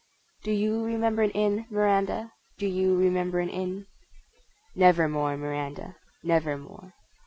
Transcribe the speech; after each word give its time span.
Do 0.41 0.49
you 0.51 0.83
remember 0.83 1.21
an 1.21 1.29
Inn, 1.29 1.67
Miranda? 1.69 2.33
Do 2.57 2.65
you 2.65 2.97
remember 2.97 3.39
an 3.39 3.49
Inn? 3.49 3.85
Never 4.73 5.07
more; 5.07 5.37
Miranda, 5.37 5.95
Never 6.23 6.57
more. 6.57 6.95